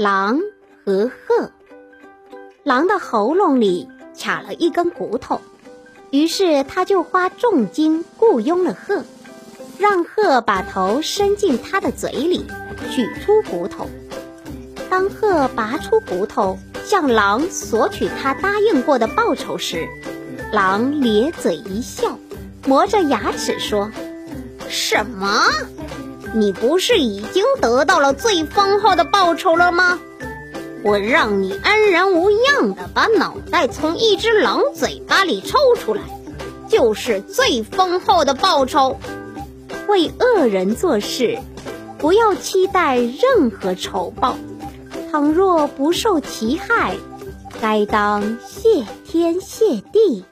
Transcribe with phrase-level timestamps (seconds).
[0.00, 0.38] 狼
[0.86, 1.50] 和鹤。
[2.62, 5.40] 狼的喉咙里卡了一根骨头，
[6.12, 9.02] 于是他就花重金雇佣了鹤，
[9.76, 12.46] 让鹤把头伸进他的嘴里，
[12.92, 13.90] 取出骨头。
[14.88, 19.88] 当鹤拔出骨头向狼索取他答应过的报酬时，
[20.52, 22.16] 狼咧嘴一笑，
[22.64, 23.90] 磨着牙齿说
[24.70, 25.42] ：“什么？”
[26.34, 29.98] 你不是已经得到了最丰厚的报酬了吗？
[30.84, 36.02] 我让你安然无恙的把脑袋从一只狼嘴巴里抽出来，
[36.68, 38.96] 就是最丰厚的报酬。
[39.88, 41.38] 为恶人做事，
[41.98, 44.36] 不要期待任何酬报。
[45.10, 46.94] 倘若不受其害，
[47.60, 50.24] 该当谢天谢地。